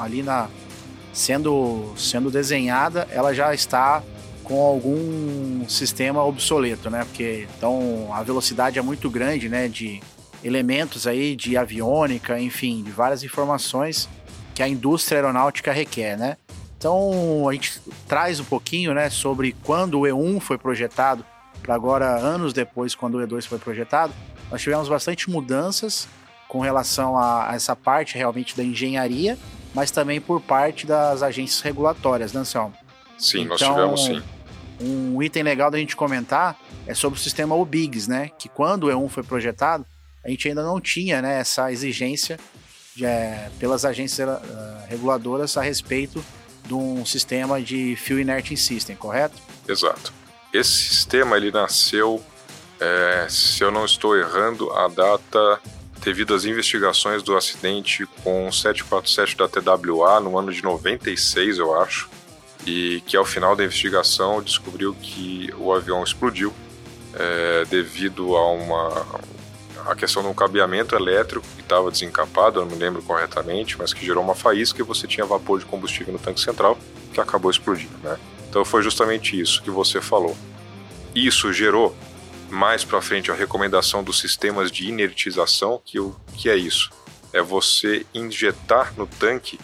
ali 0.00 0.22
na 0.22 0.48
sendo 1.12 1.92
sendo 1.96 2.30
desenhada, 2.30 3.06
ela 3.10 3.34
já 3.34 3.52
está 3.52 4.02
com 4.42 4.60
algum 4.62 5.68
sistema 5.68 6.24
obsoleto, 6.24 6.88
né? 6.88 7.04
Porque 7.04 7.46
então 7.56 8.08
a 8.12 8.22
velocidade 8.22 8.78
é 8.78 8.82
muito 8.82 9.10
grande, 9.10 9.48
né, 9.48 9.68
de 9.68 10.00
elementos 10.42 11.06
aí 11.06 11.36
de 11.36 11.56
aviônica, 11.56 12.40
enfim, 12.40 12.82
de 12.82 12.90
várias 12.90 13.22
informações 13.22 14.08
que 14.54 14.62
a 14.62 14.68
indústria 14.68 15.18
aeronáutica 15.18 15.70
requer, 15.70 16.16
né? 16.16 16.36
Então 16.78 17.46
a 17.48 17.52
gente 17.52 17.80
traz 18.06 18.40
um 18.40 18.44
pouquinho, 18.44 18.94
né, 18.94 19.10
sobre 19.10 19.54
quando 19.64 20.00
o 20.00 20.02
E1 20.04 20.40
foi 20.40 20.56
projetado 20.56 21.24
para 21.62 21.74
agora 21.74 22.16
anos 22.16 22.52
depois, 22.52 22.94
quando 22.94 23.18
o 23.18 23.26
E2 23.26 23.46
foi 23.46 23.58
projetado, 23.58 24.12
nós 24.50 24.62
tivemos 24.62 24.88
bastante 24.88 25.30
mudanças 25.30 26.08
com 26.48 26.60
relação 26.60 27.16
a, 27.16 27.50
a 27.50 27.54
essa 27.54 27.76
parte 27.76 28.16
realmente 28.16 28.56
da 28.56 28.64
engenharia, 28.64 29.38
mas 29.74 29.90
também 29.90 30.20
por 30.20 30.40
parte 30.40 30.86
das 30.86 31.22
agências 31.22 31.60
regulatórias, 31.60 32.32
né, 32.32 32.40
Anselmo? 32.40 32.74
Sim, 33.18 33.42
então, 33.42 33.50
nós 33.50 33.60
tivemos 33.60 34.04
sim. 34.04 34.22
Um 34.80 35.20
item 35.22 35.42
legal 35.42 35.70
da 35.70 35.78
gente 35.78 35.96
comentar 35.96 36.56
é 36.86 36.94
sobre 36.94 37.18
o 37.18 37.22
sistema 37.22 37.54
OBIGS, 37.54 38.06
né? 38.06 38.30
Que 38.38 38.48
quando 38.48 38.84
o 38.84 38.86
E1 38.88 39.08
foi 39.08 39.22
projetado, 39.24 39.84
a 40.24 40.30
gente 40.30 40.48
ainda 40.48 40.62
não 40.62 40.80
tinha 40.80 41.20
né, 41.20 41.40
essa 41.40 41.72
exigência 41.72 42.38
é, 43.00 43.50
pelas 43.58 43.84
agências 43.84 44.28
uh, 44.28 44.40
reguladoras 44.88 45.56
a 45.56 45.62
respeito 45.62 46.24
de 46.64 46.74
um 46.74 47.04
sistema 47.04 47.60
de 47.60 47.96
Fuel 47.96 48.20
Inerting 48.20 48.56
System, 48.56 48.94
correto? 48.94 49.36
Exato. 49.66 50.12
Esse 50.52 50.72
sistema 50.72 51.36
ele 51.36 51.50
nasceu, 51.50 52.22
é, 52.80 53.26
se 53.28 53.62
eu 53.62 53.70
não 53.70 53.84
estou 53.84 54.16
errando, 54.16 54.70
a 54.72 54.88
data 54.88 55.60
devido 56.02 56.34
às 56.34 56.44
investigações 56.44 57.22
do 57.22 57.36
acidente 57.36 58.06
com 58.22 58.48
o 58.48 58.52
747 58.52 59.36
da 59.36 59.48
TWA 59.48 60.20
no 60.20 60.38
ano 60.38 60.52
de 60.52 60.62
96, 60.62 61.58
eu 61.58 61.80
acho, 61.80 62.08
e 62.66 63.02
que 63.06 63.16
ao 63.16 63.24
final 63.24 63.54
da 63.54 63.64
investigação 63.64 64.42
descobriu 64.42 64.94
que 64.94 65.52
o 65.58 65.72
avião 65.72 66.02
explodiu 66.02 66.52
é, 67.14 67.64
devido 67.66 68.36
a 68.36 68.52
uma 68.52 69.20
a 69.86 69.94
questão 69.94 70.22
de 70.22 70.28
um 70.28 70.34
cabeamento 70.34 70.94
elétrico 70.94 71.46
que 71.56 71.62
estava 71.62 71.90
desencapado, 71.90 72.60
eu 72.60 72.66
não 72.66 72.72
me 72.72 72.78
lembro 72.78 73.00
corretamente, 73.02 73.78
mas 73.78 73.94
que 73.94 74.04
gerou 74.04 74.22
uma 74.22 74.34
faísca 74.34 74.80
e 74.82 74.84
você 74.84 75.06
tinha 75.06 75.24
vapor 75.24 75.58
de 75.58 75.64
combustível 75.64 76.12
no 76.12 76.18
tanque 76.18 76.40
central 76.40 76.76
que 77.12 77.20
acabou 77.20 77.50
explodindo, 77.50 77.96
né? 78.02 78.18
Então 78.48 78.64
foi 78.64 78.82
justamente 78.82 79.38
isso 79.38 79.62
que 79.62 79.70
você 79.70 80.00
falou. 80.00 80.36
Isso 81.14 81.52
gerou 81.52 81.96
mais 82.48 82.84
para 82.84 83.00
frente 83.02 83.30
a 83.30 83.34
recomendação 83.34 84.02
dos 84.02 84.18
sistemas 84.18 84.70
de 84.70 84.88
inertização, 84.88 85.80
que 85.84 86.00
o 86.00 86.16
que 86.34 86.48
é 86.48 86.56
isso? 86.56 86.90
É 87.32 87.42
você 87.42 88.06
injetar 88.14 88.94
no 88.96 89.06
tanque 89.06 89.58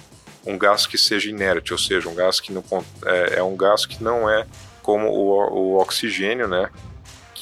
um 0.47 0.59
gás 0.59 0.87
que 0.87 0.99
seja 0.99 1.31
inerte, 1.31 1.73
ou 1.73 1.79
seja, 1.79 2.09
um 2.09 2.15
gás 2.15 2.39
que 2.39 2.53
não 2.53 2.63
é, 3.07 3.39
é 3.39 3.43
um 3.43 3.57
gás 3.57 3.87
que 3.87 4.03
não 4.03 4.29
é 4.29 4.47
como 4.83 5.09
o, 5.09 5.75
o 5.75 5.81
oxigênio, 5.81 6.47
né? 6.47 6.71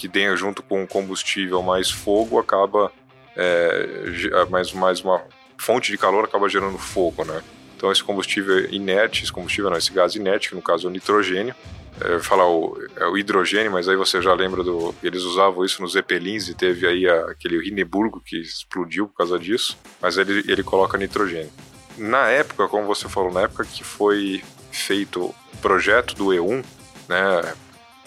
que 0.02 0.08
tem 0.08 0.36
junto 0.36 0.64
com 0.64 0.82
o 0.82 0.86
combustível 0.86 1.62
mais 1.62 1.88
fogo 1.88 2.36
acaba 2.36 2.90
é, 3.36 4.44
mais, 4.50 4.72
mais 4.72 5.00
uma 5.00 5.22
fonte 5.56 5.92
de 5.92 5.96
calor 5.96 6.24
acaba 6.24 6.48
gerando 6.48 6.76
fogo, 6.76 7.24
né? 7.24 7.40
Então 7.82 7.90
esse 7.90 8.04
combustível 8.04 8.72
inerte, 8.72 9.24
esse 9.24 9.32
combustível 9.32 9.68
não, 9.68 9.76
esse 9.76 9.92
gás 9.92 10.14
inerte, 10.14 10.50
que 10.50 10.54
no 10.54 10.62
caso 10.62 10.86
é 10.86 10.88
o 10.88 10.92
nitrogênio, 10.92 11.52
é, 12.00 12.20
falar 12.20 12.48
o, 12.48 12.80
é 12.94 13.06
o 13.06 13.18
hidrogênio, 13.18 13.72
mas 13.72 13.88
aí 13.88 13.96
você 13.96 14.22
já 14.22 14.32
lembra 14.34 14.62
do 14.62 14.94
eles 15.02 15.24
usavam 15.24 15.64
isso 15.64 15.82
nos 15.82 15.94
Zeppelins 15.94 16.46
e 16.46 16.54
teve 16.54 16.86
aí 16.86 17.08
a, 17.08 17.32
aquele 17.32 17.68
Hindenburgo 17.68 18.22
que 18.24 18.36
explodiu 18.36 19.08
por 19.08 19.16
causa 19.16 19.36
disso, 19.36 19.76
mas 20.00 20.16
ele, 20.16 20.44
ele 20.46 20.62
coloca 20.62 20.96
nitrogênio. 20.96 21.50
Na 21.98 22.28
época, 22.28 22.68
como 22.68 22.86
você 22.86 23.08
falou, 23.08 23.32
na 23.32 23.40
época 23.40 23.64
que 23.64 23.82
foi 23.82 24.44
feito 24.70 25.20
o 25.20 25.56
projeto 25.60 26.14
do 26.14 26.26
E1, 26.26 26.64
né, 27.08 27.54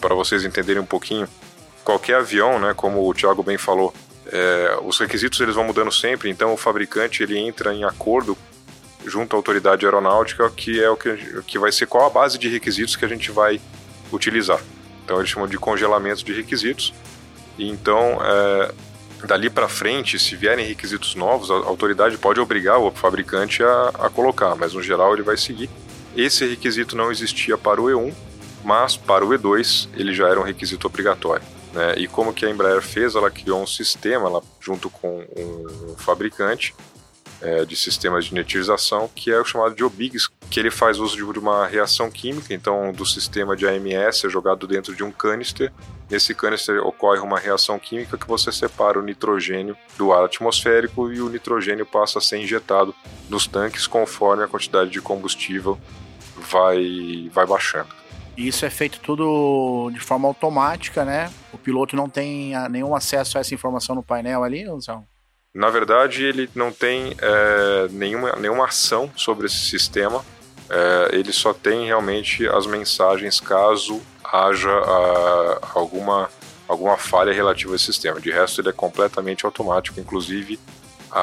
para 0.00 0.14
vocês 0.14 0.42
entenderem 0.42 0.80
um 0.80 0.86
pouquinho, 0.86 1.28
qualquer 1.84 2.16
avião, 2.16 2.58
né, 2.58 2.72
como 2.72 3.06
o 3.06 3.12
Thiago 3.12 3.42
bem 3.42 3.58
falou, 3.58 3.92
é, 4.32 4.78
os 4.82 4.98
requisitos 4.98 5.38
eles 5.38 5.54
vão 5.54 5.64
mudando 5.64 5.92
sempre, 5.92 6.30
então 6.30 6.54
o 6.54 6.56
fabricante 6.56 7.22
ele 7.22 7.36
entra 7.36 7.74
em 7.74 7.84
acordo 7.84 8.38
junto 9.06 9.34
à 9.34 9.38
autoridade 9.38 9.86
aeronáutica, 9.86 10.50
que 10.50 10.82
é 10.82 10.90
o 10.90 10.96
que, 10.96 11.42
que 11.46 11.58
vai 11.58 11.70
ser 11.70 11.86
qual 11.86 12.06
a 12.06 12.10
base 12.10 12.38
de 12.38 12.48
requisitos 12.48 12.96
que 12.96 13.04
a 13.04 13.08
gente 13.08 13.30
vai 13.30 13.60
utilizar. 14.12 14.60
Então 15.04 15.18
eles 15.18 15.30
chamam 15.30 15.48
de 15.48 15.56
congelamento 15.56 16.24
de 16.24 16.32
requisitos. 16.32 16.92
E 17.56 17.70
então, 17.70 18.18
é, 18.22 18.72
dali 19.26 19.48
para 19.48 19.68
frente, 19.68 20.18
se 20.18 20.34
vierem 20.34 20.66
requisitos 20.66 21.14
novos, 21.14 21.50
a 21.50 21.54
autoridade 21.54 22.18
pode 22.18 22.40
obrigar 22.40 22.78
o 22.78 22.90
fabricante 22.90 23.62
a, 23.62 23.88
a 24.00 24.10
colocar, 24.10 24.54
mas 24.56 24.74
no 24.74 24.82
geral 24.82 25.14
ele 25.14 25.22
vai 25.22 25.36
seguir. 25.36 25.70
Esse 26.16 26.46
requisito 26.46 26.96
não 26.96 27.10
existia 27.10 27.56
para 27.56 27.80
o 27.80 27.86
E1, 27.86 28.12
mas 28.64 28.96
para 28.96 29.24
o 29.24 29.28
E2 29.28 29.88
ele 29.94 30.12
já 30.12 30.28
era 30.28 30.40
um 30.40 30.42
requisito 30.42 30.86
obrigatório. 30.86 31.44
Né? 31.72 31.94
E 31.98 32.08
como 32.08 32.32
que 32.32 32.44
a 32.44 32.50
Embraer 32.50 32.82
fez? 32.82 33.14
Ela 33.14 33.30
criou 33.30 33.62
um 33.62 33.66
sistema 33.66 34.28
ela, 34.28 34.42
junto 34.60 34.90
com 34.90 35.24
um 35.36 35.94
fabricante 35.96 36.74
é, 37.40 37.64
de 37.64 37.76
sistemas 37.76 38.24
de 38.24 38.34
netização, 38.34 39.08
que 39.14 39.30
é 39.30 39.40
o 39.40 39.44
chamado 39.44 39.74
de 39.74 39.84
OBIGS, 39.84 40.28
que 40.50 40.60
ele 40.60 40.70
faz 40.70 40.98
uso 40.98 41.16
de 41.16 41.38
uma 41.38 41.66
reação 41.66 42.10
química, 42.10 42.54
então 42.54 42.92
do 42.92 43.04
sistema 43.04 43.56
de 43.56 43.66
AMS 43.66 44.24
é 44.24 44.28
jogado 44.28 44.66
dentro 44.66 44.94
de 44.94 45.02
um 45.04 45.10
canister. 45.10 45.72
Nesse 46.08 46.34
canister 46.34 46.80
ocorre 46.84 47.20
uma 47.20 47.38
reação 47.38 47.78
química 47.78 48.16
que 48.16 48.26
você 48.26 48.52
separa 48.52 48.98
o 48.98 49.02
nitrogênio 49.02 49.76
do 49.98 50.12
ar 50.12 50.24
atmosférico 50.24 51.12
e 51.12 51.20
o 51.20 51.28
nitrogênio 51.28 51.84
passa 51.84 52.18
a 52.18 52.22
ser 52.22 52.38
injetado 52.38 52.94
nos 53.28 53.46
tanques 53.46 53.86
conforme 53.86 54.44
a 54.44 54.48
quantidade 54.48 54.90
de 54.90 55.00
combustível 55.00 55.78
vai, 56.36 57.28
vai 57.32 57.46
baixando. 57.46 57.88
Isso 58.36 58.66
é 58.66 58.70
feito 58.70 59.00
tudo 59.00 59.90
de 59.92 59.98
forma 59.98 60.28
automática, 60.28 61.04
né? 61.04 61.32
O 61.52 61.58
piloto 61.58 61.96
não 61.96 62.08
tem 62.08 62.52
nenhum 62.70 62.94
acesso 62.94 63.38
a 63.38 63.40
essa 63.40 63.54
informação 63.54 63.94
no 63.94 64.02
painel 64.02 64.44
ali, 64.44 64.64
não? 64.64 65.04
Na 65.56 65.70
verdade, 65.70 66.22
ele 66.22 66.50
não 66.54 66.70
tem 66.70 67.16
é, 67.18 67.88
nenhuma, 67.90 68.36
nenhuma 68.36 68.66
ação 68.66 69.10
sobre 69.16 69.46
esse 69.46 69.56
sistema. 69.56 70.22
É, 70.68 71.16
ele 71.16 71.32
só 71.32 71.54
tem 71.54 71.86
realmente 71.86 72.46
as 72.46 72.66
mensagens 72.66 73.40
caso 73.40 74.02
haja 74.22 74.70
a, 74.70 75.60
alguma, 75.72 76.28
alguma 76.68 76.98
falha 76.98 77.32
relativa 77.32 77.72
ao 77.72 77.78
sistema. 77.78 78.20
De 78.20 78.30
resto, 78.30 78.60
ele 78.60 78.68
é 78.68 78.72
completamente 78.72 79.46
automático. 79.46 79.98
Inclusive, 79.98 80.60
a, 81.10 81.20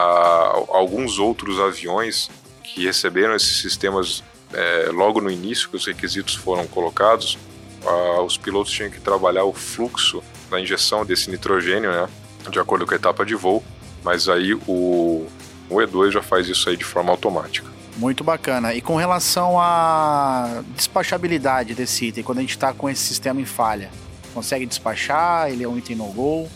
alguns 0.70 1.20
outros 1.20 1.60
aviões 1.60 2.32
que 2.64 2.86
receberam 2.86 3.36
esses 3.36 3.62
sistemas 3.62 4.24
é, 4.52 4.90
logo 4.92 5.22
no 5.22 5.30
início 5.30 5.70
que 5.70 5.76
os 5.76 5.86
requisitos 5.86 6.34
foram 6.34 6.66
colocados, 6.66 7.38
a, 7.86 8.22
os 8.24 8.36
pilotos 8.36 8.72
tinham 8.72 8.90
que 8.90 9.00
trabalhar 9.00 9.44
o 9.44 9.54
fluxo 9.54 10.24
da 10.50 10.60
injeção 10.60 11.06
desse 11.06 11.30
nitrogênio, 11.30 11.92
né, 11.92 12.10
de 12.50 12.60
acordo 12.60 12.88
com 12.88 12.96
a 12.96 12.98
etapa 12.98 13.24
de 13.24 13.36
voo, 13.36 13.64
mas 14.04 14.28
aí 14.30 14.54
o, 14.54 15.28
o 15.70 15.76
E2 15.76 16.12
já 16.12 16.22
faz 16.22 16.48
isso 16.48 16.70
aí 16.70 16.78
de 16.78 16.86
forma 16.86 17.12
automática. 17.12 17.72
Muito 17.98 18.24
bacana. 18.24 18.74
E 18.74 18.82
com 18.82 18.96
relação 18.96 19.60
à 19.60 20.64
despachabilidade 20.76 21.76
desse 21.76 22.08
item, 22.08 22.24
quando 22.24 22.40
a 22.40 22.42
gente 22.42 22.52
está 22.52 22.74
com 22.74 22.90
esse 22.90 23.02
sistema 23.02 23.40
em 23.40 23.46
falha, 23.46 23.90
consegue 24.34 24.66
despachar? 24.66 25.52
Ele 25.52 25.64
é 25.64 25.68
um 25.68 25.78
item 25.78 25.96
no-go? 25.96 26.50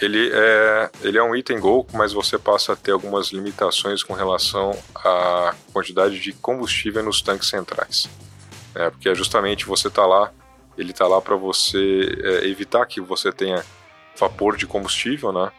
Ele 0.00 0.30
é, 0.32 0.90
ele 1.02 1.18
é 1.18 1.22
um 1.22 1.34
item 1.36 1.58
Go, 1.60 1.86
mas 1.92 2.12
você 2.12 2.36
passa 2.36 2.72
a 2.72 2.76
ter 2.76 2.90
algumas 2.90 3.28
limitações 3.28 4.02
com 4.02 4.12
relação 4.12 4.76
à 4.94 5.54
quantidade 5.72 6.18
de 6.18 6.32
combustível 6.32 7.02
nos 7.02 7.22
tanques 7.22 7.48
centrais. 7.48 8.08
É, 8.74 8.90
porque 8.90 9.08
é 9.08 9.14
justamente 9.14 9.66
você 9.66 9.86
está 9.86 10.04
lá, 10.04 10.32
ele 10.76 10.90
está 10.90 11.06
lá 11.06 11.20
para 11.20 11.36
você 11.36 12.08
é, 12.22 12.48
evitar 12.48 12.84
que 12.86 13.00
você 13.00 13.30
tenha 13.30 13.64
vapor 14.18 14.56
de 14.56 14.66
combustível, 14.66 15.32
né? 15.32 15.52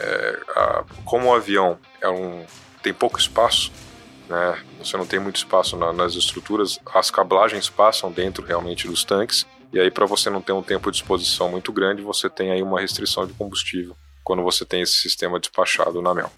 É, 0.00 0.40
a, 0.56 0.84
como 1.04 1.28
o 1.28 1.34
avião 1.34 1.78
é 2.00 2.08
um, 2.08 2.44
tem 2.82 2.92
pouco 2.92 3.18
espaço, 3.18 3.70
né? 4.28 4.58
Você 4.78 4.96
não 4.96 5.06
tem 5.06 5.18
muito 5.18 5.36
espaço 5.36 5.76
na, 5.76 5.92
nas 5.92 6.14
estruturas, 6.14 6.78
as 6.94 7.10
cablagens 7.10 7.68
passam 7.68 8.10
dentro 8.10 8.44
realmente 8.44 8.88
dos 8.88 9.04
tanques. 9.04 9.46
E 9.72 9.78
aí, 9.78 9.90
para 9.90 10.06
você 10.06 10.30
não 10.30 10.40
ter 10.40 10.52
um 10.52 10.62
tempo 10.62 10.90
de 10.90 10.96
exposição 10.96 11.48
muito 11.50 11.70
grande, 11.72 12.02
você 12.02 12.28
tem 12.28 12.50
aí 12.50 12.62
uma 12.62 12.80
restrição 12.80 13.26
de 13.26 13.32
combustível 13.34 13.94
quando 14.24 14.42
você 14.42 14.64
tem 14.64 14.82
esse 14.82 14.94
sistema 14.94 15.38
despachado 15.38 16.00
na 16.00 16.14
MEL. 16.14 16.30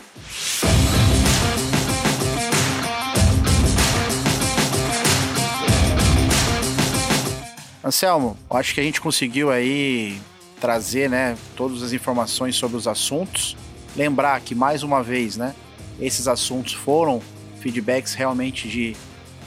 Anselmo, 7.84 8.38
acho 8.48 8.74
que 8.74 8.80
a 8.80 8.84
gente 8.84 9.00
conseguiu 9.00 9.50
aí 9.50 10.20
trazer, 10.62 11.10
né, 11.10 11.36
todas 11.56 11.82
as 11.82 11.92
informações 11.92 12.54
sobre 12.54 12.76
os 12.76 12.86
assuntos. 12.86 13.56
Lembrar 13.96 14.40
que 14.40 14.54
mais 14.54 14.84
uma 14.84 15.02
vez, 15.02 15.36
né, 15.36 15.56
esses 16.00 16.28
assuntos 16.28 16.72
foram 16.72 17.20
feedbacks 17.60 18.14
realmente 18.14 18.68
de 18.68 18.96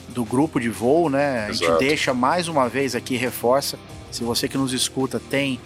do 0.10 0.26
grupo 0.26 0.60
de 0.60 0.70
voo, 0.70 1.10
né? 1.10 1.46
A 1.46 1.52
gente 1.52 1.80
deixa 1.80 2.14
mais 2.14 2.48
uma 2.48 2.70
vez 2.70 2.94
aqui 2.96 3.18
reforça. 3.18 3.80
Se 4.12 4.24
você 4.24 4.48
que 4.48 4.56
nos 4.58 4.72
escuta 4.72 5.20
tem 5.20 5.60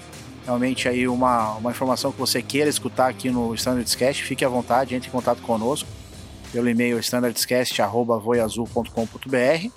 realmente 0.45 0.87
aí 0.87 1.05
uma, 1.07 1.55
uma 1.55 1.71
informação 1.71 2.11
que 2.11 2.19
você 2.19 2.41
queira 2.41 2.69
escutar 2.69 3.09
aqui 3.09 3.29
no 3.29 3.53
Standardscast, 3.53 4.23
fique 4.23 4.45
à 4.45 4.49
vontade, 4.49 4.95
entre 4.95 5.09
em 5.09 5.11
contato 5.11 5.41
conosco 5.41 5.89
pelo 6.51 6.69
e-mail 6.69 6.97
standardscast@voiazul.com.br. 6.99 9.69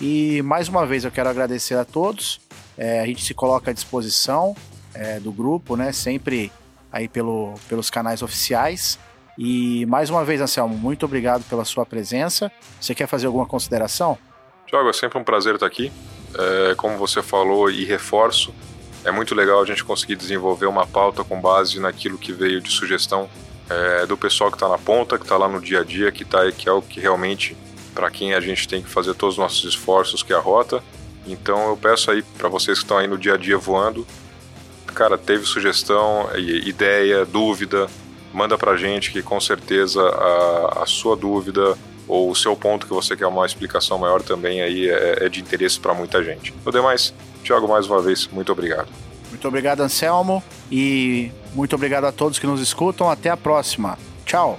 E 0.00 0.40
mais 0.42 0.68
uma 0.68 0.86
vez 0.86 1.04
eu 1.04 1.10
quero 1.10 1.28
agradecer 1.28 1.76
a 1.76 1.84
todos. 1.84 2.40
É, 2.78 3.00
a 3.00 3.06
gente 3.06 3.24
se 3.24 3.34
coloca 3.34 3.70
à 3.70 3.74
disposição 3.74 4.54
é, 4.94 5.20
do 5.20 5.32
grupo, 5.32 5.76
né? 5.76 5.92
Sempre 5.92 6.50
aí 6.92 7.08
pelo, 7.08 7.54
pelos 7.68 7.90
canais 7.90 8.22
oficiais. 8.22 8.98
E 9.36 9.84
mais 9.86 10.10
uma 10.10 10.24
vez, 10.24 10.40
Anselmo, 10.40 10.76
muito 10.76 11.04
obrigado 11.04 11.42
pela 11.48 11.64
sua 11.64 11.84
presença. 11.84 12.52
Você 12.80 12.94
quer 12.94 13.08
fazer 13.08 13.26
alguma 13.26 13.46
consideração? 13.46 14.16
Tiago, 14.66 14.88
é 14.88 14.92
sempre 14.92 15.18
um 15.18 15.24
prazer 15.24 15.54
estar 15.54 15.66
aqui. 15.66 15.92
É, 16.36 16.74
como 16.76 16.96
você 16.96 17.22
falou 17.22 17.70
e 17.70 17.84
reforço, 17.84 18.54
é 19.04 19.10
muito 19.10 19.34
legal 19.34 19.60
a 19.60 19.66
gente 19.66 19.84
conseguir 19.84 20.16
desenvolver 20.16 20.66
uma 20.66 20.86
pauta 20.86 21.22
com 21.24 21.40
base 21.40 21.78
naquilo 21.80 22.16
que 22.16 22.32
veio 22.32 22.60
de 22.60 22.70
sugestão 22.70 23.28
é, 23.68 24.06
do 24.06 24.16
pessoal 24.16 24.50
que 24.50 24.56
está 24.56 24.68
na 24.68 24.78
ponta, 24.78 25.18
que 25.18 25.24
está 25.24 25.36
lá 25.36 25.48
no 25.48 25.60
dia 25.60 25.80
a 25.80 25.84
dia, 25.84 26.10
que, 26.12 26.24
tá, 26.24 26.50
que 26.52 26.68
é 26.68 26.72
o 26.72 26.80
que 26.80 27.00
realmente 27.00 27.56
para 27.94 28.10
quem 28.10 28.34
a 28.34 28.40
gente 28.40 28.66
tem 28.66 28.82
que 28.82 28.88
fazer 28.88 29.14
todos 29.14 29.34
os 29.34 29.38
nossos 29.38 29.64
esforços, 29.64 30.22
que 30.22 30.32
é 30.32 30.36
a 30.36 30.40
rota. 30.40 30.82
Então 31.26 31.68
eu 31.68 31.76
peço 31.76 32.10
aí 32.10 32.22
para 32.22 32.48
vocês 32.48 32.78
que 32.78 32.84
estão 32.84 32.98
aí 32.98 33.06
no 33.06 33.16
dia 33.16 33.34
a 33.34 33.36
dia 33.36 33.56
voando, 33.56 34.06
cara, 34.94 35.18
teve 35.18 35.44
sugestão, 35.44 36.28
ideia, 36.36 37.24
dúvida, 37.24 37.88
manda 38.32 38.56
pra 38.56 38.76
gente 38.76 39.12
que 39.12 39.22
com 39.22 39.40
certeza 39.40 40.00
a, 40.02 40.82
a 40.82 40.86
sua 40.86 41.16
dúvida 41.16 41.76
ou 42.06 42.30
o 42.30 42.34
seu 42.34 42.54
ponto 42.54 42.86
que 42.86 42.92
você 42.92 43.16
quer 43.16 43.26
uma 43.26 43.46
explicação 43.46 43.98
maior 43.98 44.22
também 44.22 44.60
aí 44.60 44.88
é, 44.88 45.24
é 45.26 45.28
de 45.28 45.40
interesse 45.40 45.78
para 45.80 45.94
muita 45.94 46.22
gente. 46.22 46.54
No 46.64 46.72
demais, 46.72 47.14
Thiago, 47.42 47.68
mais 47.68 47.86
uma 47.86 48.00
vez, 48.00 48.28
muito 48.28 48.52
obrigado. 48.52 48.88
Muito 49.30 49.48
obrigado, 49.48 49.80
Anselmo, 49.80 50.42
e 50.70 51.32
muito 51.54 51.74
obrigado 51.74 52.04
a 52.04 52.12
todos 52.12 52.38
que 52.38 52.46
nos 52.46 52.60
escutam. 52.60 53.10
Até 53.10 53.30
a 53.30 53.36
próxima. 53.36 53.98
Tchau. 54.24 54.58